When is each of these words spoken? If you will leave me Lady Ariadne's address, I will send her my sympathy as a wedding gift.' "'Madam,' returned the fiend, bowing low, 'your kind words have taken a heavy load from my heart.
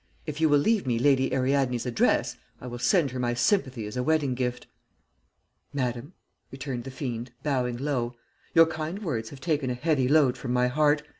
If 0.25 0.41
you 0.41 0.49
will 0.49 0.57
leave 0.57 0.87
me 0.87 0.97
Lady 0.97 1.31
Ariadne's 1.31 1.85
address, 1.85 2.35
I 2.59 2.65
will 2.65 2.79
send 2.79 3.11
her 3.11 3.19
my 3.19 3.35
sympathy 3.35 3.85
as 3.85 3.95
a 3.95 4.01
wedding 4.01 4.33
gift.' 4.33 4.65
"'Madam,' 5.75 6.13
returned 6.49 6.85
the 6.85 6.89
fiend, 6.89 7.29
bowing 7.43 7.77
low, 7.77 8.15
'your 8.55 8.65
kind 8.65 9.03
words 9.03 9.29
have 9.29 9.41
taken 9.41 9.69
a 9.69 9.75
heavy 9.75 10.07
load 10.07 10.39
from 10.39 10.53
my 10.53 10.69
heart. 10.69 11.03